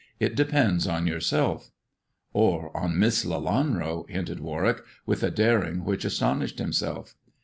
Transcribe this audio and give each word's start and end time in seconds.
"It 0.29 0.33
depends 0.33 0.87
on 0.87 1.05
yourself." 1.05 1.69
"Or 2.33 2.75
on 2.75 2.97
Miss 2.97 3.23
Lelanro," 3.23 4.09
hinted 4.09 4.39
Warwick, 4.39 4.79
with 5.05 5.21
a 5.21 5.29
daring 5.29 5.85
which 5.85 6.05
astonished 6.05 6.57
himself. 6.57 7.13